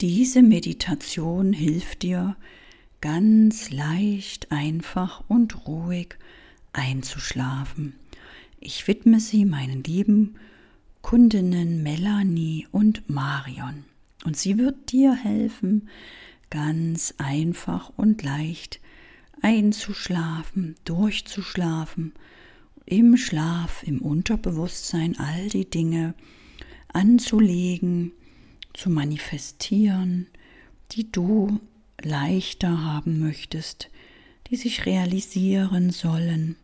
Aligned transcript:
Diese 0.00 0.42
Meditation 0.42 1.52
hilft 1.52 2.04
dir, 2.04 2.36
ganz 3.02 3.70
leicht, 3.70 4.50
einfach 4.50 5.22
und 5.28 5.66
ruhig 5.66 6.16
einzuschlafen. 6.72 7.96
Ich 8.60 8.88
widme 8.88 9.20
sie 9.20 9.44
meinen 9.44 9.84
lieben 9.84 10.36
Kundinnen 11.02 11.82
Melanie 11.82 12.66
und 12.72 13.10
Marion. 13.10 13.84
Und 14.24 14.38
sie 14.38 14.56
wird 14.56 14.90
dir 14.90 15.14
helfen, 15.14 15.90
ganz 16.48 17.12
einfach 17.18 17.92
und 17.98 18.22
leicht 18.22 18.80
einzuschlafen, 19.42 20.76
durchzuschlafen, 20.86 22.12
im 22.86 23.18
Schlaf, 23.18 23.82
im 23.82 24.00
Unterbewusstsein 24.00 25.18
all 25.18 25.50
die 25.50 25.68
Dinge 25.68 26.14
anzulegen, 26.88 28.12
zu 28.74 28.90
manifestieren, 28.90 30.26
die 30.92 31.10
du 31.10 31.60
leichter 32.02 32.84
haben 32.84 33.20
möchtest, 33.20 33.90
die 34.48 34.56
sich 34.56 34.86
realisieren 34.86 35.90
sollen 35.90 36.56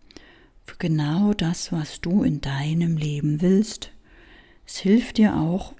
für 0.66 0.76
genau 0.76 1.32
das, 1.32 1.72
was 1.72 2.00
du 2.00 2.22
in 2.22 2.40
deinem 2.40 2.96
Leben 2.96 3.40
willst. 3.40 3.92
Es 4.66 4.78
hilft 4.78 5.18
dir 5.18 5.36
auch, 5.36 5.74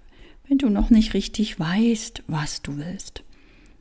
wenn 0.48 0.58
du 0.58 0.68
noch 0.68 0.90
nicht 0.90 1.14
richtig 1.14 1.58
weißt, 1.58 2.22
was 2.28 2.62
du 2.62 2.76
willst. 2.76 3.24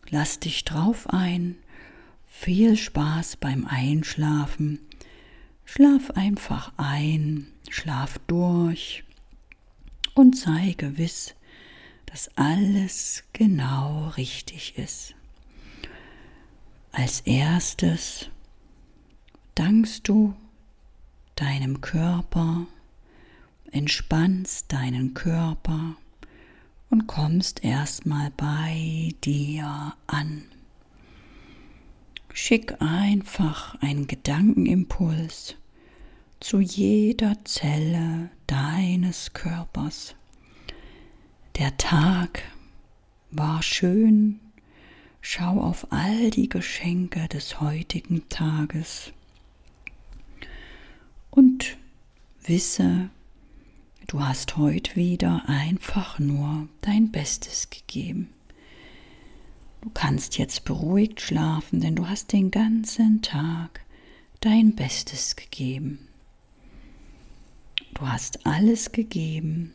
Lass 0.09 0.39
dich 0.39 0.65
drauf 0.65 1.09
ein. 1.09 1.57
Viel 2.25 2.75
Spaß 2.75 3.37
beim 3.37 3.65
Einschlafen. 3.65 4.79
Schlaf 5.63 6.11
einfach 6.11 6.73
ein, 6.77 7.47
schlaf 7.69 8.19
durch 8.27 9.03
und 10.13 10.37
sei 10.37 10.75
gewiss, 10.77 11.34
dass 12.15 12.29
alles 12.37 13.23
genau 13.33 14.07
richtig 14.15 14.77
ist. 14.77 15.15
Als 16.93 17.19
erstes 17.19 18.29
dankst 19.53 20.07
du 20.07 20.33
deinem 21.35 21.81
Körper, 21.81 22.67
entspannst 23.69 24.71
deinen 24.71 25.13
Körper 25.13 25.97
und 26.89 27.05
kommst 27.05 27.65
erstmal 27.65 28.31
bei 28.37 29.09
dir 29.25 29.93
an. 30.07 30.45
Schick 32.33 32.81
einfach 32.81 33.75
einen 33.81 34.07
Gedankenimpuls 34.07 35.57
zu 36.39 36.61
jeder 36.61 37.43
Zelle 37.43 38.29
deines 38.47 39.33
Körpers. 39.33 40.15
Der 41.57 41.77
Tag 41.77 42.43
war 43.31 43.63
schön 43.63 44.41
Schau 45.21 45.59
auf 45.59 45.91
all 45.91 46.29
die 46.29 46.49
Geschenke 46.49 47.27
des 47.29 47.59
heutigen 47.59 48.29
Tages 48.29 49.11
und 51.31 51.77
wisse, 52.43 53.09
du 54.05 54.23
hast 54.23 54.57
heute 54.57 54.95
wieder 54.95 55.43
einfach 55.47 56.19
nur 56.19 56.67
dein 56.81 57.11
Bestes 57.11 57.71
gegeben. 57.71 58.29
Du 59.81 59.89
kannst 59.91 60.37
jetzt 60.37 60.63
beruhigt 60.63 61.21
schlafen, 61.21 61.79
denn 61.79 61.95
du 61.95 62.07
hast 62.07 62.33
den 62.33 62.51
ganzen 62.51 63.23
Tag 63.23 63.81
dein 64.41 64.75
Bestes 64.75 65.35
gegeben. 65.35 66.07
Du 67.95 68.01
hast 68.07 68.45
alles 68.45 68.91
gegeben, 68.91 69.73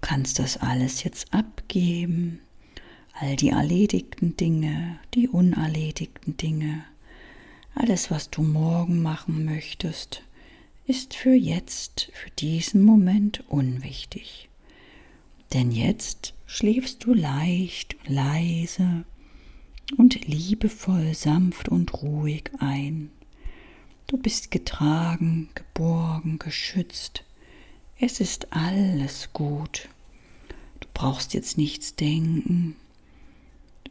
kannst 0.00 0.38
das 0.38 0.56
alles 0.56 1.04
jetzt 1.04 1.32
abgeben 1.32 2.40
all 3.20 3.36
die 3.36 3.50
erledigten 3.50 4.36
Dinge, 4.36 4.98
die 5.14 5.28
unerledigten 5.28 6.38
Dinge, 6.38 6.84
alles, 7.74 8.10
was 8.10 8.30
du 8.30 8.42
morgen 8.42 9.02
machen 9.02 9.44
möchtest, 9.44 10.22
ist 10.86 11.14
für 11.14 11.34
jetzt, 11.34 12.10
für 12.14 12.30
diesen 12.30 12.82
Moment 12.82 13.44
unwichtig. 13.48 14.48
Denn 15.52 15.70
jetzt 15.70 16.34
schläfst 16.46 17.04
du 17.04 17.12
leicht, 17.12 17.96
leise 18.06 19.04
und 19.98 20.26
liebevoll, 20.26 21.14
sanft 21.14 21.68
und 21.68 22.02
ruhig 22.02 22.44
ein. 22.58 23.10
Du 24.06 24.16
bist 24.16 24.50
getragen, 24.50 25.50
geborgen, 25.54 26.38
geschützt. 26.38 27.24
Es 28.02 28.18
ist 28.18 28.50
alles 28.50 29.28
gut. 29.34 29.90
Du 30.80 30.88
brauchst 30.94 31.34
jetzt 31.34 31.58
nichts 31.58 31.96
denken, 31.96 32.74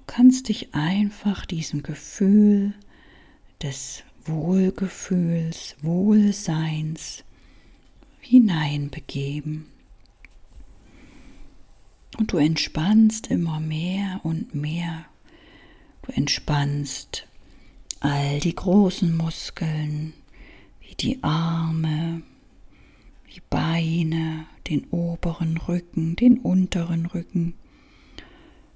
kannst 0.07 0.49
dich 0.49 0.73
einfach 0.73 1.45
diesem 1.45 1.83
Gefühl 1.83 2.73
des 3.61 4.01
Wohlgefühls, 4.25 5.75
Wohlseins 5.83 7.23
hineinbegeben. 8.19 9.67
Und 12.17 12.31
du 12.31 12.37
entspannst 12.37 13.27
immer 13.27 13.59
mehr 13.59 14.21
und 14.23 14.55
mehr. 14.55 15.05
Du 16.01 16.13
entspannst 16.13 17.27
all 17.99 18.39
die 18.39 18.55
großen 18.55 19.15
Muskeln, 19.15 20.13
wie 20.81 20.95
die 20.95 21.23
Arme, 21.23 22.23
die 23.33 23.41
Beine, 23.49 24.45
den 24.67 24.85
oberen 24.91 25.57
Rücken, 25.57 26.15
den 26.15 26.39
unteren 26.39 27.05
Rücken 27.05 27.53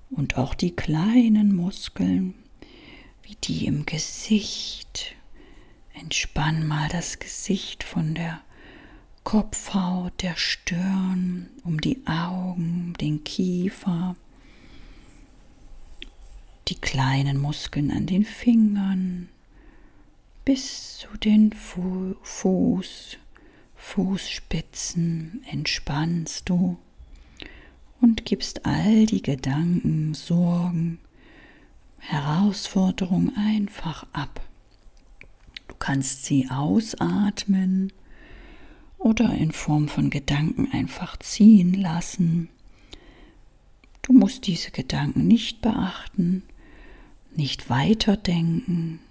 und 0.10 0.38
auch 0.38 0.54
die 0.54 0.76
kleinen 0.76 1.56
Muskeln, 1.56 2.36
wie 3.24 3.36
die 3.36 3.66
im 3.66 3.86
Gesicht. 3.86 5.16
Entspann 5.94 6.68
mal 6.68 6.90
das 6.90 7.20
Gesicht 7.20 7.84
von 7.84 8.16
der 8.16 8.42
Kopfhaut, 9.24 10.22
der 10.22 10.36
Stirn, 10.36 11.50
um 11.64 11.80
die 11.80 12.06
Augen, 12.06 12.94
den 13.00 13.24
Kiefer, 13.24 14.16
die 16.68 16.76
kleinen 16.76 17.38
Muskeln 17.38 17.92
an 17.92 18.06
den 18.06 18.26
Fingern 18.26 19.30
bis 20.46 20.98
zu 20.98 21.08
den 21.18 21.54
Fu 21.54 22.16
Fuß, 22.22 23.18
Fußspitzen 23.84 25.44
entspannst 25.52 26.50
du 26.50 26.80
und 28.02 28.26
gibst 28.26 28.66
all 28.66 29.06
die 29.06 29.22
Gedanken, 29.22 30.16
Sorgen, 30.16 30.98
Herausforderungen 32.00 33.36
einfach 33.38 34.08
ab. 34.12 34.42
Du 35.68 35.76
kannst 35.78 36.26
sie 36.26 36.50
ausatmen 36.50 37.94
oder 38.98 39.32
in 39.32 39.52
Form 39.52 39.88
von 39.88 40.10
Gedanken 40.10 40.72
einfach 40.72 41.18
ziehen 41.18 41.76
lassen. 41.76 42.50
Du 44.02 44.14
musst 44.14 44.48
diese 44.48 44.72
Gedanken 44.72 45.28
nicht 45.28 45.62
beachten, 45.62 46.42
nicht 47.36 47.70
weiterdenken, 47.70 49.02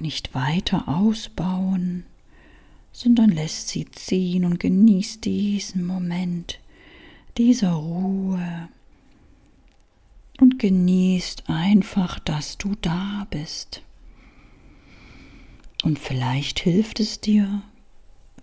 nicht 0.00 0.34
weiter 0.34 0.86
ausbauen, 0.86 2.04
sondern 2.98 3.30
lässt 3.30 3.68
sie 3.68 3.88
ziehen 3.92 4.44
und 4.44 4.58
genießt 4.58 5.24
diesen 5.24 5.86
Moment 5.86 6.58
dieser 7.36 7.74
Ruhe 7.74 8.68
und 10.40 10.58
genießt 10.58 11.48
einfach, 11.48 12.18
dass 12.18 12.58
du 12.58 12.74
da 12.80 13.28
bist. 13.30 13.82
Und 15.84 16.00
vielleicht 16.00 16.58
hilft 16.58 16.98
es 16.98 17.20
dir, 17.20 17.62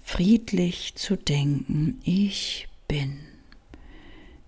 friedlich 0.02 0.96
zu 0.96 1.18
denken, 1.18 2.00
ich 2.06 2.70
bin. 2.88 3.20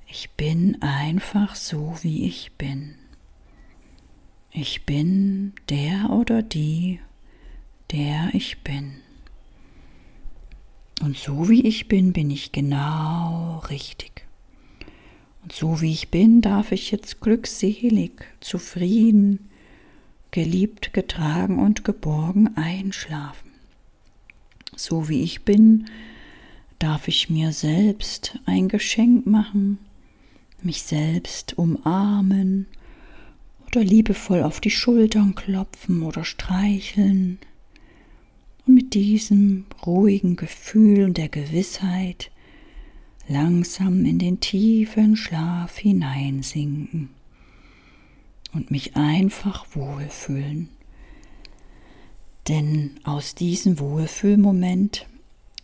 Ich 0.08 0.30
bin 0.38 0.82
einfach 0.82 1.54
so, 1.56 1.98
wie 2.02 2.28
ich 2.28 2.54
bin. 2.54 2.96
Ich 4.52 4.86
bin 4.86 5.52
der 5.68 6.12
oder 6.12 6.42
die, 6.44 7.02
der 7.92 8.30
ich 8.32 8.60
bin. 8.60 9.02
Und 11.02 11.18
so 11.18 11.48
wie 11.50 11.66
ich 11.66 11.88
bin, 11.88 12.14
bin 12.14 12.32
ich 12.32 12.52
genau 12.52 13.60
richtig. 13.70 14.26
Und 15.44 15.54
so 15.54 15.82
wie 15.82 15.92
ich 15.92 16.10
bin, 16.10 16.42
darf 16.42 16.72
ich 16.72 16.92
jetzt 16.92 17.22
glückselig, 17.22 18.26
zufrieden, 18.40 19.50
geliebt, 20.32 20.94
getragen 20.94 21.60
und 21.60 21.84
geborgen 21.86 22.58
einschlafen. 22.58 23.52
So 24.76 25.08
wie 25.08 25.22
ich 25.22 25.44
bin, 25.44 25.86
darf 26.80 27.08
ich 27.08 27.30
mir 27.30 27.54
selbst 27.54 28.40
ein 28.46 28.68
Geschenk 28.68 29.26
machen, 29.26 29.80
mich 30.62 30.84
selbst 30.84 31.58
umarmen 31.58 32.68
oder 33.68 33.84
liebevoll 33.84 34.44
auf 34.44 34.60
die 34.60 34.72
Schultern 34.72 35.36
klopfen 35.36 36.04
oder 36.04 36.24
streicheln. 36.24 37.40
Und 38.68 38.76
mit 38.76 38.94
diesem 38.94 39.66
ruhigen 39.86 40.36
Gefühl 40.36 41.06
und 41.06 41.18
der 41.18 41.30
Gewissheit 41.30 42.32
langsam 43.30 44.06
in 44.06 44.20
den 44.20 44.42
tiefen 44.42 45.16
Schlaf 45.16 45.78
hineinsinken 45.78 47.10
und 48.54 48.70
mich 48.70 48.98
einfach 48.98 49.66
wohlfühlen. 49.74 50.68
Denn 52.50 52.92
aus 53.04 53.36
diesem 53.36 53.80
Wohlfühlmoment 53.80 55.06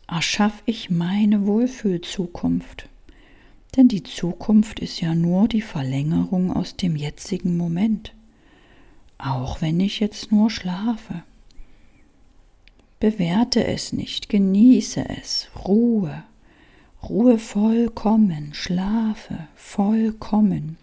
erschaffe 0.07 0.61
ich 0.65 0.89
meine 0.89 1.45
Wohlfühlzukunft. 1.45 2.87
Denn 3.75 3.89
die 3.89 4.03
Zukunft 4.03 4.79
ist 4.79 5.01
ja 5.01 5.13
nur 5.13 5.49
die 5.49 5.61
Verlängerung 5.61 6.53
aus 6.53 6.77
dem 6.77 6.95
jetzigen 6.95 7.57
Moment, 7.57 8.13
auch 9.17 9.61
wenn 9.61 9.79
ich 9.81 9.99
jetzt 9.99 10.31
nur 10.31 10.49
schlafe. 10.49 11.23
Bewerte 13.03 13.67
es 13.67 13.91
nicht, 13.91 14.29
genieße 14.29 15.09
es, 15.09 15.49
Ruhe, 15.65 16.23
Ruhe 17.03 17.37
vollkommen, 17.37 18.53
schlafe 18.53 19.49
vollkommen, 19.55 20.77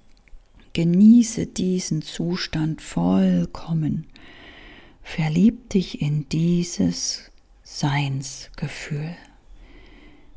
genieße 0.74 1.46
diesen 1.46 2.02
Zustand 2.02 2.82
vollkommen, 2.82 4.06
verlieb 5.02 5.70
dich 5.70 6.02
in 6.02 6.28
dieses 6.28 7.30
Seinsgefühl, 7.62 9.16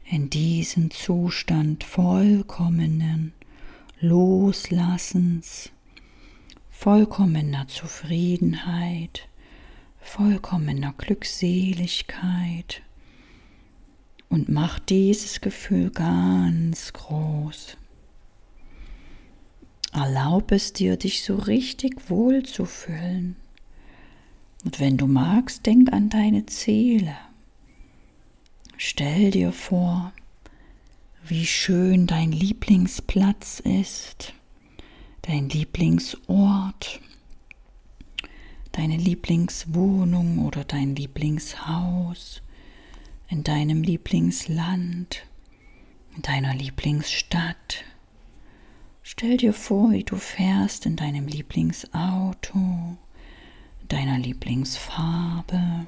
in 0.10 0.30
diesen 0.30 0.90
Zustand 0.90 1.84
vollkommenen 1.84 3.34
Loslassens, 4.00 5.70
vollkommener 6.70 7.68
Zufriedenheit, 7.68 9.28
vollkommener 10.04 10.94
Glückseligkeit 10.98 12.84
und 14.30 14.50
mach 14.50 14.78
dieses 14.80 15.42
Gefühl 15.42 15.90
ganz 15.90 16.94
groß. 16.94 17.78
Erlaub 19.94 20.52
es 20.52 20.74
dir, 20.74 20.98
dich 20.98 21.24
so 21.24 21.36
richtig 21.36 22.10
wohl 22.10 22.44
zu 22.44 22.66
fühlen. 22.66 23.36
Und 24.66 24.80
wenn 24.80 24.98
du 24.98 25.08
magst, 25.08 25.66
denk 25.66 25.92
an 25.94 26.10
deine 26.10 26.46
Ziele. 26.46 27.16
Stell 28.78 29.32
dir 29.32 29.52
vor, 29.52 30.14
wie 31.26 31.46
schön 31.46 32.08
dein 32.08 32.32
Lieblingsplatz 32.32 33.60
ist, 33.60 34.34
dein 35.22 35.50
Lieblingsort, 35.50 37.00
deine 38.74 38.98
Lieblingswohnung 38.98 40.46
oder 40.46 40.66
dein 40.66 40.96
Lieblingshaus, 40.96 42.42
in 43.30 43.44
deinem 43.44 43.84
Lieblingsland, 43.84 45.24
in 46.16 46.22
deiner 46.24 46.54
Lieblingsstadt. 46.54 47.86
Stell 49.04 49.38
dir 49.38 49.54
vor, 49.54 49.92
wie 49.92 50.04
du 50.04 50.18
fährst 50.18 50.86
in 50.86 50.96
deinem 50.96 51.28
Lieblingsauto, 51.28 52.98
deiner 53.88 54.18
Lieblingsfarbe. 54.18 55.88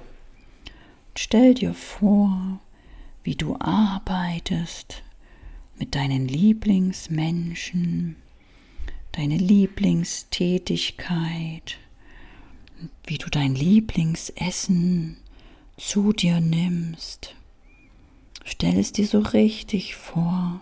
Stell 1.15 1.55
dir 1.55 1.73
vor, 1.73 2.59
wie 3.23 3.35
du 3.35 3.55
arbeitest 3.59 5.03
mit 5.77 5.95
deinen 5.95 6.27
Lieblingsmenschen, 6.27 8.15
deine 9.11 9.37
Lieblingstätigkeit, 9.37 11.77
wie 13.05 13.17
du 13.17 13.29
dein 13.29 13.55
Lieblingsessen 13.55 15.17
zu 15.77 16.13
dir 16.13 16.39
nimmst. 16.39 17.35
Stell 18.43 18.77
es 18.77 18.91
dir 18.91 19.07
so 19.07 19.19
richtig 19.19 19.95
vor, 19.95 20.61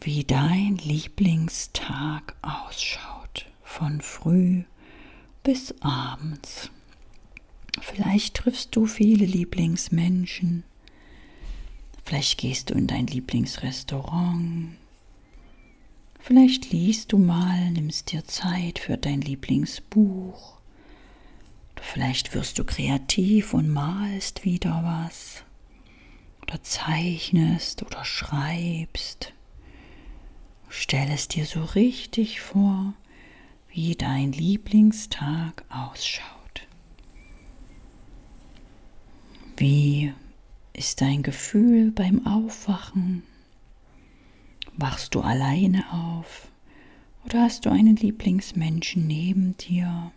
wie 0.00 0.24
dein 0.24 0.76
Lieblingstag 0.76 2.34
ausschaut, 2.42 3.46
von 3.62 4.00
früh 4.00 4.64
bis 5.42 5.74
abends. 5.80 6.70
Vielleicht 7.80 8.34
triffst 8.34 8.74
du 8.74 8.86
viele 8.86 9.26
Lieblingsmenschen. 9.26 10.64
Vielleicht 12.04 12.38
gehst 12.38 12.70
du 12.70 12.74
in 12.74 12.86
dein 12.86 13.06
Lieblingsrestaurant. 13.06 14.70
Vielleicht 16.18 16.70
liest 16.70 17.12
du 17.12 17.18
mal, 17.18 17.70
nimmst 17.70 18.12
dir 18.12 18.24
Zeit 18.24 18.78
für 18.78 18.96
dein 18.96 19.20
Lieblingsbuch. 19.20 20.59
Vielleicht 21.80 22.34
wirst 22.34 22.58
du 22.58 22.64
kreativ 22.64 23.54
und 23.54 23.68
malst 23.68 24.44
wieder 24.44 24.82
was. 24.84 25.42
Oder 26.42 26.62
zeichnest 26.62 27.82
oder 27.82 28.04
schreibst. 28.04 29.32
Stell 30.68 31.10
es 31.10 31.26
dir 31.28 31.46
so 31.46 31.64
richtig 31.64 32.40
vor, 32.40 32.94
wie 33.68 33.96
dein 33.96 34.32
Lieblingstag 34.32 35.64
ausschaut. 35.68 36.66
Wie 39.56 40.12
ist 40.72 41.00
dein 41.00 41.22
Gefühl 41.22 41.90
beim 41.90 42.26
Aufwachen? 42.26 43.24
Wachst 44.76 45.14
du 45.14 45.20
alleine 45.20 45.84
auf 45.92 46.48
oder 47.24 47.42
hast 47.42 47.66
du 47.66 47.70
einen 47.70 47.96
Lieblingsmenschen 47.96 49.06
neben 49.06 49.56
dir? 49.56 50.12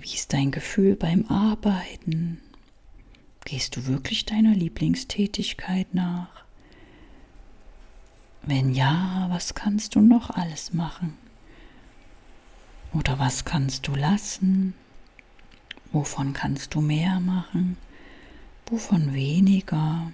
Wie 0.00 0.14
ist 0.14 0.32
dein 0.32 0.50
Gefühl 0.50 0.96
beim 0.96 1.26
Arbeiten? 1.26 2.40
Gehst 3.44 3.76
du 3.76 3.86
wirklich 3.86 4.24
deiner 4.24 4.54
Lieblingstätigkeit 4.54 5.94
nach? 5.94 6.44
Wenn 8.42 8.74
ja, 8.74 9.26
was 9.30 9.54
kannst 9.54 9.94
du 9.94 10.00
noch 10.00 10.30
alles 10.30 10.72
machen? 10.72 11.16
Oder 12.92 13.18
was 13.18 13.44
kannst 13.44 13.86
du 13.86 13.94
lassen? 13.94 14.74
Wovon 15.92 16.32
kannst 16.32 16.74
du 16.74 16.80
mehr 16.80 17.20
machen? 17.20 17.76
Wovon 18.66 19.14
weniger? 19.14 20.12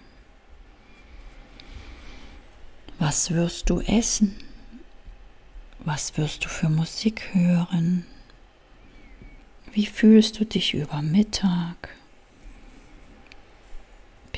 Was 2.98 3.30
wirst 3.30 3.70
du 3.70 3.80
essen? 3.80 4.36
Was 5.80 6.16
wirst 6.18 6.44
du 6.44 6.48
für 6.48 6.68
Musik 6.68 7.30
hören? 7.32 8.06
Wie 9.72 9.86
fühlst 9.86 10.40
du 10.40 10.44
dich 10.44 10.74
über 10.74 11.02
Mittag? 11.02 12.00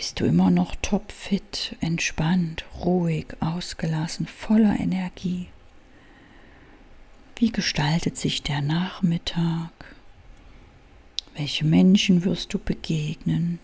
bist 0.02 0.19
du 0.19 0.25
immer 0.25 0.50
noch 0.50 0.75
topfit, 0.82 1.76
entspannt, 1.81 2.64
ruhig, 2.81 3.26
ausgelassen, 3.38 4.26
voller 4.26 4.81
Energie. 4.81 5.46
Wie 7.36 7.53
gestaltet 7.53 8.17
sich 8.17 8.43
der 8.43 8.62
Nachmittag? 8.62 9.70
Welche 11.36 11.65
Menschen 11.65 12.24
wirst 12.24 12.53
du 12.53 12.58
begegnen? 12.58 13.60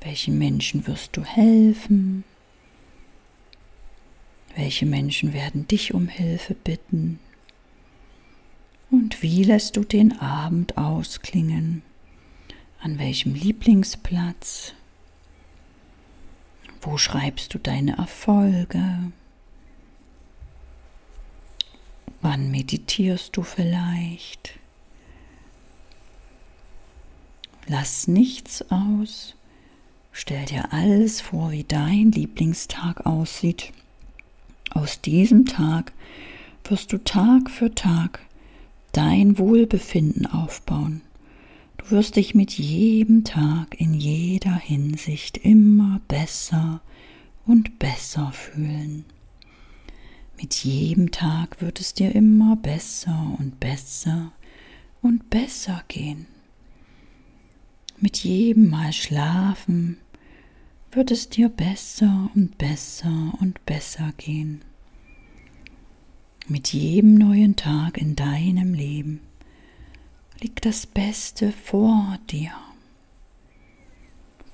Welchen 0.00 0.38
Menschen 0.38 0.86
wirst 0.86 1.16
du 1.16 1.24
helfen? 1.24 2.22
Welche 4.54 4.86
Menschen 4.86 5.32
werden 5.32 5.66
dich 5.66 5.92
um 5.92 6.06
Hilfe 6.06 6.54
bitten? 6.54 7.18
Und 9.08 9.22
wie 9.22 9.42
lässt 9.42 9.78
du 9.78 9.84
den 9.84 10.20
Abend 10.20 10.76
ausklingen? 10.76 11.80
An 12.78 12.98
welchem 12.98 13.32
Lieblingsplatz? 13.32 14.74
Wo 16.82 16.98
schreibst 16.98 17.54
du 17.54 17.58
deine 17.58 17.96
Erfolge? 17.96 19.10
Wann 22.20 22.50
meditierst 22.50 23.34
du 23.34 23.44
vielleicht? 23.44 24.58
Lass 27.66 28.08
nichts 28.08 28.70
aus. 28.70 29.36
Stell 30.12 30.44
dir 30.44 30.70
alles 30.74 31.22
vor, 31.22 31.50
wie 31.52 31.64
dein 31.64 32.12
Lieblingstag 32.12 33.06
aussieht. 33.06 33.72
Aus 34.68 35.00
diesem 35.00 35.46
Tag 35.46 35.94
wirst 36.64 36.92
du 36.92 36.98
Tag 36.98 37.48
für 37.50 37.74
Tag 37.74 38.20
dein 38.92 39.38
Wohlbefinden 39.38 40.26
aufbauen. 40.26 41.02
Du 41.78 41.90
wirst 41.90 42.16
dich 42.16 42.34
mit 42.34 42.52
jedem 42.52 43.24
Tag 43.24 43.80
in 43.80 43.94
jeder 43.94 44.56
Hinsicht 44.56 45.38
immer 45.38 46.00
besser 46.08 46.80
und 47.46 47.78
besser 47.78 48.32
fühlen. 48.32 49.04
Mit 50.36 50.54
jedem 50.64 51.10
Tag 51.10 51.60
wird 51.60 51.80
es 51.80 51.94
dir 51.94 52.14
immer 52.14 52.56
besser 52.56 53.36
und 53.38 53.58
besser 53.58 54.32
und 55.02 55.30
besser 55.30 55.82
gehen. 55.88 56.26
Mit 58.00 58.18
jedem 58.18 58.70
Mal 58.70 58.92
schlafen 58.92 59.98
wird 60.92 61.10
es 61.10 61.28
dir 61.28 61.48
besser 61.48 62.30
und 62.34 62.58
besser 62.58 63.32
und 63.40 63.64
besser 63.66 64.12
gehen. 64.16 64.62
Mit 66.48 66.72
jedem 66.72 67.14
neuen 67.14 67.56
Tag 67.56 67.98
in 67.98 68.16
deinem 68.16 68.74
Leben 68.74 69.20
liegt 70.40 70.64
das 70.64 70.86
Beste 70.86 71.52
vor 71.52 72.18
dir. 72.30 72.52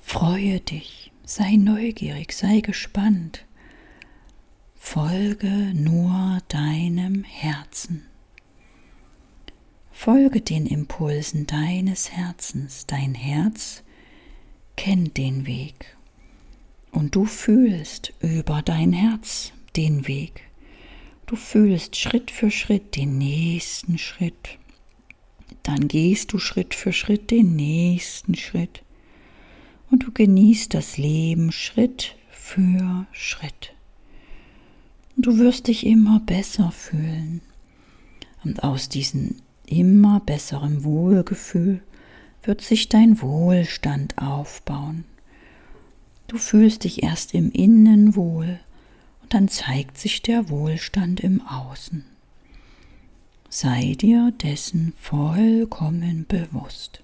Freue 0.01 0.59
dich, 0.59 1.11
Sei 1.27 1.55
neugierig, 1.55 2.33
sei 2.33 2.59
gespannt. 2.59 3.45
Folge 4.75 5.73
nur 5.73 6.39
deinem 6.49 7.23
Herzen. 7.23 8.03
Folge 9.91 10.41
den 10.41 10.67
Impulsen 10.67 11.47
deines 11.47 12.11
Herzens. 12.11 12.85
Dein 12.85 13.15
Herz 13.15 13.81
kennt 14.77 15.17
den 15.17 15.47
Weg. 15.47 15.97
Und 16.91 17.15
du 17.15 17.25
fühlst 17.25 18.13
über 18.19 18.61
dein 18.61 18.93
Herz 18.93 19.51
den 19.75 20.07
Weg. 20.07 20.44
Du 21.27 21.35
fühlst 21.35 21.95
Schritt 21.95 22.29
für 22.29 22.51
Schritt 22.51 22.95
den 22.95 23.17
nächsten 23.17 23.97
Schritt. 23.97 24.59
Dann 25.63 25.87
gehst 25.87 26.33
du 26.33 26.37
Schritt 26.37 26.75
für 26.75 26.93
Schritt 26.93 27.31
den 27.31 27.55
nächsten 27.55 28.35
Schritt. 28.35 28.83
Und 29.89 30.03
du 30.03 30.11
genießt 30.11 30.71
das 30.73 30.97
Leben 30.97 31.51
Schritt 31.51 32.15
für 32.29 33.07
Schritt. 33.11 33.73
Und 35.15 35.25
du 35.25 35.39
wirst 35.39 35.67
dich 35.67 35.87
immer 35.87 36.19
besser 36.19 36.71
fühlen. 36.71 37.41
Und 38.43 38.63
aus 38.63 38.89
diesem 38.89 39.37
immer 39.65 40.19
besseren 40.19 40.83
Wohlgefühl 40.83 41.81
wird 42.43 42.61
sich 42.61 42.87
dein 42.87 43.19
Wohlstand 43.19 44.19
aufbauen. 44.19 45.05
Du 46.27 46.37
fühlst 46.37 46.83
dich 46.83 47.01
erst 47.01 47.33
im 47.33 47.51
Innen 47.51 48.15
wohl 48.15 48.59
und 49.25 49.33
dann 49.33 49.47
zeigt 49.47 49.97
sich 49.97 50.21
der 50.21 50.49
Wohlstand 50.49 51.19
im 51.19 51.41
Außen. 51.41 52.05
Sei 53.49 53.95
dir 53.99 54.31
dessen 54.43 54.93
vollkommen 54.99 56.27
bewusst. 56.27 57.01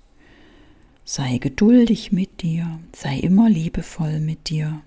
Sei 1.03 1.39
geduldig 1.39 2.11
mit 2.11 2.43
dir, 2.43 2.79
sei 2.93 3.17
immer 3.17 3.49
liebevoll 3.49 4.19
mit 4.19 4.49
dir. 4.49 4.83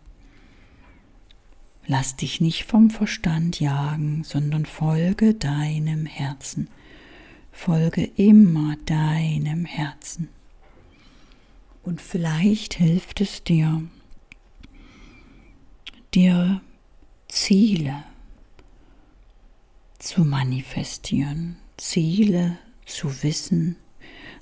Lass 1.89 2.15
dich 2.15 2.41
nicht 2.41 2.67
vom 2.67 2.89
Verstand 2.89 3.59
jagen, 3.59 4.23
sondern 4.23 4.65
folge 4.65 5.35
deinem 5.35 6.07
Herzen. 6.07 6.69
Folge 7.51 8.05
immer 8.15 8.77
deinem 8.87 9.65
Herzen. 9.65 10.29
Und 11.83 12.01
vielleicht 12.01 12.75
hilft 12.75 13.21
es 13.21 13.43
dir, 13.43 13.83
dir 16.15 16.61
Ziele 17.35 18.05
zu 19.99 20.25
manifestieren, 20.25 21.57
Ziele 21.77 22.59
zu 22.87 23.25
wissen, 23.25 23.75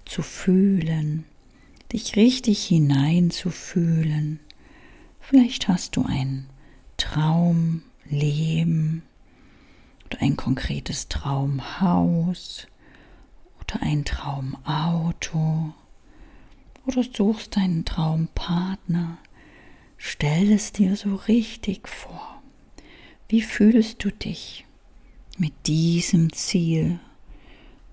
zu 0.05 0.21
fühlen, 0.21 1.25
dich 1.91 2.17
richtig 2.17 2.67
hineinzufühlen. 2.67 4.41
Vielleicht 5.21 5.69
hast 5.69 5.97
du 5.97 6.05
ein 6.05 6.51
Traumleben 6.99 7.81
oder 10.05 10.21
ein 10.21 10.37
konkretes 10.37 11.09
Traumhaus 11.09 12.67
oder 13.59 13.81
ein 13.81 14.05
Traumauto 14.05 15.73
oder 16.87 17.03
suchst 17.03 17.57
einen 17.57 17.87
Traumpartner. 17.87 19.17
Stell 19.97 20.53
es 20.53 20.73
dir 20.73 20.95
so 20.95 21.15
richtig 21.15 21.89
vor. 21.89 22.42
Wie 23.33 23.41
fühlst 23.41 24.05
du 24.05 24.11
dich 24.11 24.67
mit 25.39 25.55
diesem 25.67 26.35
Ziel, 26.35 27.01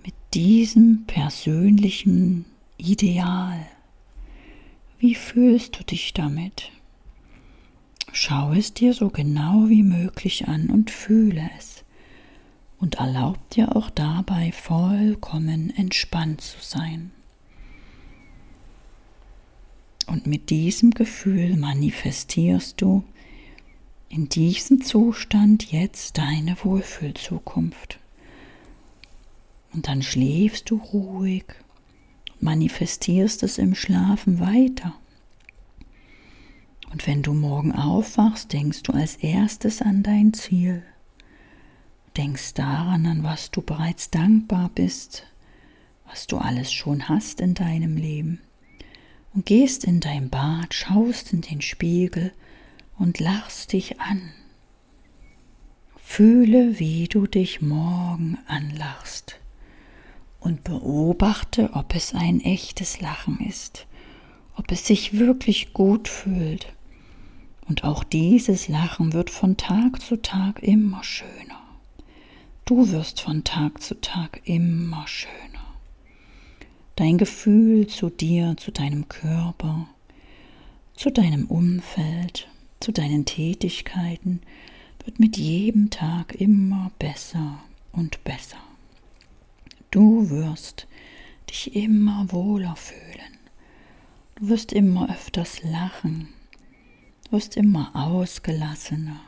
mit 0.04 0.14
diesem 0.34 1.06
persönlichen 1.08 2.44
Ideal? 2.76 3.66
Wie 5.00 5.16
fühlst 5.16 5.80
du 5.80 5.86
dich 5.86 6.14
damit? 6.14 6.72
Schau 8.12 8.52
es 8.52 8.74
dir 8.74 8.94
so 8.94 9.08
genau 9.08 9.70
wie 9.70 9.82
möglich 9.82 10.50
an 10.50 10.70
und 10.70 10.92
fühle 10.92 11.50
es 11.58 11.86
und 12.78 12.96
erlaub 12.96 13.38
dir 13.52 13.78
auch 13.78 13.90
dabei 13.90 14.52
vollkommen 14.52 15.70
entspannt 15.70 16.42
zu 16.42 16.58
sein. 16.60 17.12
Und 20.06 20.28
mit 20.28 20.50
diesem 20.50 20.92
Gefühl 20.92 21.56
manifestierst 21.56 22.82
du 22.82 23.06
in 24.10 24.28
diesem 24.28 24.82
Zustand 24.82 25.72
jetzt 25.72 26.18
deine 26.18 26.58
Wohlfühlzukunft. 26.64 28.00
Und 29.72 29.88
dann 29.88 30.02
schläfst 30.02 30.72
du 30.72 30.78
ruhig, 30.78 31.46
manifestierst 32.40 33.44
es 33.44 33.60
im 33.60 33.76
Schlafen 33.76 34.40
weiter. 34.40 34.96
Und 36.92 37.06
wenn 37.06 37.22
du 37.22 37.34
morgen 37.34 37.72
aufwachst, 37.72 38.52
denkst 38.52 38.82
du 38.84 38.94
als 38.94 39.16
erstes 39.18 39.84
an 39.84 40.02
dein 40.02 40.34
Ziel. 40.34 40.82
Denkst 42.18 42.56
daran, 42.56 43.06
an 43.06 43.22
was 43.24 43.52
du 43.52 43.62
bereits 43.62 44.10
dankbar 44.10 44.72
bist, 44.74 45.28
was 46.08 46.26
du 46.26 46.40
alles 46.40 46.72
schon 46.72 47.08
hast 47.08 47.42
in 47.42 47.54
deinem 47.54 47.96
Leben. 47.96 48.42
Und 49.36 49.46
gehst 49.46 49.84
in 49.84 50.00
dein 50.00 50.32
Bad, 50.32 50.74
schaust 50.74 51.32
in 51.32 51.42
den 51.42 51.62
Spiegel 51.62 52.34
und 53.00 53.20
lachst 53.20 53.74
dich 53.74 54.00
an. 54.00 54.22
Fühle, 55.98 56.80
wie 56.80 57.08
du 57.08 57.26
dich 57.28 57.62
morgen 57.62 58.38
anlachst 58.48 59.40
und 60.40 60.64
beobachte, 60.64 61.72
ob 61.74 61.96
es 61.96 62.14
ein 62.14 62.42
echtes 62.42 63.00
Lachen 63.00 63.40
ist, 63.40 63.88
ob 64.56 64.72
es 64.72 64.86
sich 64.86 65.18
wirklich 65.18 65.74
gut 65.74 66.08
fühlt. 66.08 66.74
Und 67.68 67.84
auch 67.84 68.04
dieses 68.04 68.68
Lachen 68.68 69.14
wird 69.14 69.30
von 69.30 69.56
Tag 69.56 70.02
zu 70.02 70.22
Tag 70.22 70.62
immer 70.64 71.04
schöner. 71.04 71.62
Du 72.66 72.92
wirst 72.92 73.22
von 73.22 73.44
Tag 73.44 73.82
zu 73.82 74.02
Tag 74.02 74.42
immer 74.46 75.08
schöner. 75.08 75.30
Dein 76.96 77.18
Gefühl 77.18 77.88
zu 77.88 78.10
dir, 78.10 78.56
zu 78.58 78.72
deinem 78.72 79.08
Körper, 79.08 79.88
zu 80.96 81.12
deinem 81.12 81.46
Umfeld 81.46 82.50
zu 82.80 82.92
deinen 82.92 83.26
Tätigkeiten 83.26 84.42
wird 85.04 85.20
mit 85.20 85.38
jedem 85.38 85.90
Tag 85.90 86.36
immer 86.36 86.92
besser 87.00 87.64
und 87.92 88.24
besser. 88.24 88.58
Du 89.92 90.30
wirst 90.30 90.88
dich 91.50 91.76
immer 91.76 92.32
wohler 92.32 92.76
fühlen. 92.76 93.38
Du 94.36 94.50
wirst 94.50 94.72
immer 94.72 95.10
öfters 95.10 95.64
lachen. 95.64 96.30
Du 97.26 97.34
wirst 97.34 97.58
immer 97.58 97.92
ausgelassener. 97.94 99.20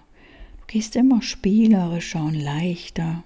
Du 0.61 0.67
gehst 0.67 0.95
immer 0.95 1.21
spielerischer 1.21 2.23
und 2.23 2.35
leichter 2.35 3.23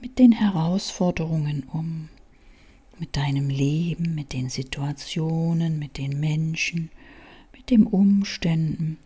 mit 0.00 0.18
den 0.18 0.32
Herausforderungen 0.32 1.62
um, 1.72 2.08
mit 2.98 3.16
deinem 3.16 3.48
Leben, 3.48 4.14
mit 4.16 4.32
den 4.32 4.48
Situationen, 4.48 5.78
mit 5.78 5.98
den 5.98 6.18
Menschen, 6.18 6.90
mit 7.54 7.70
den 7.70 7.86
Umständen 7.86 8.98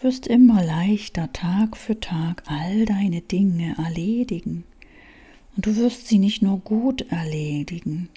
wirst 0.00 0.26
immer 0.26 0.64
leichter 0.64 1.32
Tag 1.32 1.76
für 1.76 1.98
Tag 1.98 2.44
all 2.46 2.84
deine 2.84 3.20
Dinge 3.20 3.76
erledigen. 3.78 4.64
Und 5.56 5.66
du 5.66 5.76
wirst 5.76 6.06
sie 6.06 6.18
nicht 6.18 6.40
nur 6.40 6.58
gut 6.58 7.10
erledigen, 7.10 8.08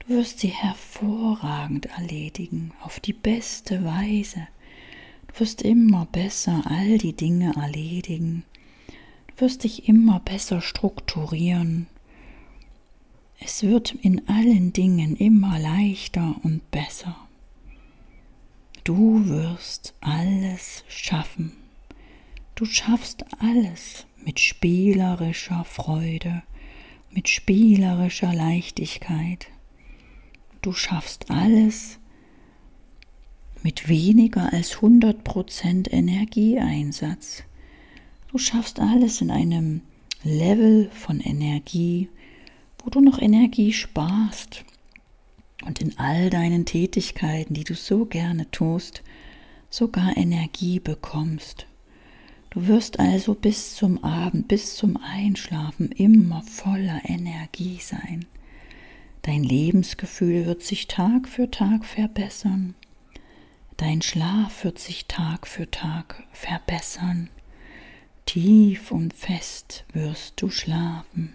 du 0.00 0.16
wirst 0.16 0.40
sie 0.40 0.48
hervorragend 0.48 1.86
erledigen, 1.86 2.72
auf 2.80 2.98
die 2.98 3.12
beste 3.12 3.84
Weise. 3.84 4.48
Du 5.28 5.40
wirst 5.40 5.62
immer 5.62 6.06
besser 6.06 6.62
all 6.66 6.98
die 6.98 7.14
Dinge 7.14 7.54
erledigen. 7.54 8.42
Du 9.28 9.42
wirst 9.42 9.62
dich 9.64 9.88
immer 9.88 10.18
besser 10.20 10.60
strukturieren. 10.60 11.86
Es 13.38 13.62
wird 13.62 13.92
in 14.02 14.28
allen 14.28 14.72
Dingen 14.72 15.16
immer 15.16 15.58
leichter 15.58 16.36
und 16.42 16.68
besser. 16.70 17.16
Du 18.84 19.28
wirst 19.28 19.94
alles 20.00 20.82
schaffen. 20.88 21.52
Du 22.56 22.64
schaffst 22.64 23.24
alles 23.40 24.06
mit 24.24 24.40
spielerischer 24.40 25.64
Freude, 25.64 26.42
mit 27.12 27.28
spielerischer 27.28 28.34
Leichtigkeit. 28.34 29.46
Du 30.62 30.72
schaffst 30.72 31.30
alles 31.30 32.00
mit 33.62 33.88
weniger 33.88 34.52
als 34.52 34.78
100% 34.78 35.88
Energieeinsatz. 35.92 37.44
Du 38.32 38.38
schaffst 38.38 38.80
alles 38.80 39.20
in 39.20 39.30
einem 39.30 39.82
Level 40.24 40.90
von 40.92 41.20
Energie, 41.20 42.08
wo 42.82 42.90
du 42.90 43.00
noch 43.00 43.20
Energie 43.20 43.72
sparst 43.72 44.64
und 45.64 45.80
in 45.80 45.98
all 45.98 46.30
deinen 46.30 46.66
Tätigkeiten, 46.66 47.54
die 47.54 47.64
du 47.64 47.74
so 47.74 48.04
gerne 48.04 48.50
tust, 48.50 49.02
sogar 49.70 50.16
Energie 50.16 50.80
bekommst. 50.80 51.66
Du 52.50 52.66
wirst 52.66 53.00
also 53.00 53.34
bis 53.34 53.74
zum 53.74 54.04
Abend, 54.04 54.48
bis 54.48 54.76
zum 54.76 54.98
Einschlafen 54.98 55.90
immer 55.92 56.42
voller 56.42 57.00
Energie 57.04 57.78
sein. 57.80 58.26
Dein 59.22 59.42
Lebensgefühl 59.42 60.44
wird 60.46 60.62
sich 60.62 60.88
Tag 60.88 61.28
für 61.28 61.50
Tag 61.50 61.86
verbessern. 61.86 62.74
Dein 63.78 64.02
Schlaf 64.02 64.64
wird 64.64 64.78
sich 64.78 65.06
Tag 65.06 65.46
für 65.46 65.70
Tag 65.70 66.24
verbessern. 66.32 67.30
Tief 68.26 68.92
und 68.92 69.14
fest 69.14 69.84
wirst 69.92 70.40
du 70.42 70.50
schlafen. 70.50 71.34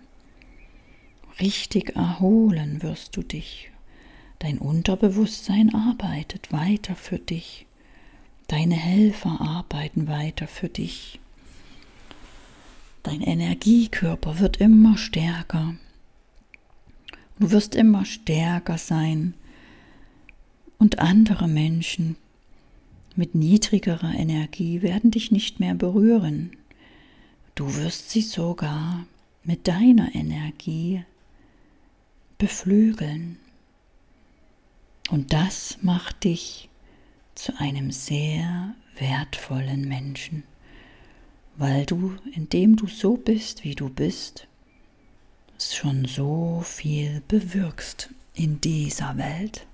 Richtig 1.39 1.95
erholen 1.95 2.83
wirst 2.83 3.17
du 3.17 3.23
dich. 3.23 3.71
Dein 4.39 4.59
Unterbewusstsein 4.59 5.73
arbeitet 5.73 6.51
weiter 6.51 6.95
für 6.95 7.19
dich. 7.19 7.65
Deine 8.47 8.75
Helfer 8.75 9.41
arbeiten 9.41 10.07
weiter 10.07 10.47
für 10.47 10.69
dich. 10.69 11.19
Dein 13.03 13.21
Energiekörper 13.21 14.39
wird 14.39 14.57
immer 14.57 14.97
stärker. 14.97 15.75
Du 17.39 17.51
wirst 17.51 17.75
immer 17.75 18.05
stärker 18.05 18.77
sein 18.77 19.33
und 20.77 20.99
andere 20.99 21.47
Menschen 21.47 22.15
mit 23.15 23.33
niedrigerer 23.33 24.13
Energie 24.13 24.81
werden 24.81 25.09
dich 25.09 25.31
nicht 25.31 25.59
mehr 25.59 25.73
berühren. 25.73 26.51
Du 27.55 27.75
wirst 27.75 28.11
sie 28.11 28.21
sogar 28.21 29.05
mit 29.43 29.67
deiner 29.67 30.13
Energie 30.13 31.03
beflügeln. 32.37 33.39
Und 35.09 35.33
das 35.33 35.77
macht 35.81 36.23
dich 36.23 36.69
zu 37.35 37.57
einem 37.59 37.91
sehr 37.91 38.75
wertvollen 38.97 39.87
Menschen, 39.87 40.43
weil 41.55 41.85
du, 41.85 42.15
indem 42.33 42.75
du 42.75 42.87
so 42.87 43.15
bist, 43.15 43.63
wie 43.63 43.75
du 43.75 43.89
bist, 43.89 44.47
schon 45.59 46.05
so 46.05 46.61
viel 46.65 47.21
bewirkst 47.27 48.09
in 48.33 48.61
dieser 48.61 49.17
Welt. 49.17 49.65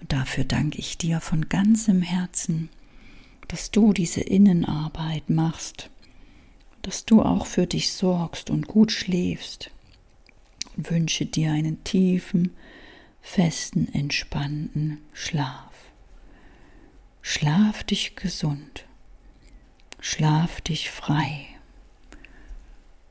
Und 0.00 0.12
dafür 0.12 0.44
danke 0.44 0.78
ich 0.78 0.98
dir 0.98 1.20
von 1.20 1.48
ganzem 1.48 2.02
Herzen, 2.02 2.68
dass 3.48 3.70
du 3.70 3.92
diese 3.92 4.20
Innenarbeit 4.20 5.30
machst, 5.30 5.90
dass 6.82 7.04
du 7.04 7.22
auch 7.22 7.46
für 7.46 7.66
dich 7.66 7.92
sorgst 7.92 8.50
und 8.50 8.66
gut 8.66 8.92
schläfst. 8.92 9.70
Und 10.76 10.90
wünsche 10.90 11.26
dir 11.26 11.52
einen 11.52 11.84
tiefen, 11.84 12.52
festen, 13.22 13.92
entspannten 13.94 15.00
Schlaf. 15.14 15.72
Schlaf 17.22 17.84
dich 17.84 18.16
gesund. 18.16 18.84
Schlaf 20.00 20.60
dich 20.60 20.90
frei. 20.90 21.46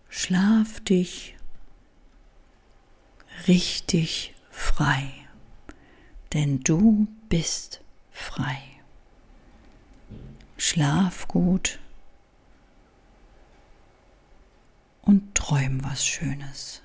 Schlaf 0.09 0.81
dich 0.81 1.35
richtig 3.47 4.35
frei. 4.49 5.11
Denn 6.33 6.59
du 6.59 7.07
bist 7.29 7.81
frei. 8.11 8.61
Schlaf 10.57 11.27
gut 11.27 11.79
und 15.01 15.33
träum 15.33 15.83
was 15.83 16.05
Schönes. 16.05 16.83